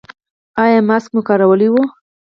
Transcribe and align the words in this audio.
ایا 0.63 0.79
ماسک 0.87 1.09
مو 1.13 1.21
کارولی 1.27 1.67
و؟ 1.69 1.75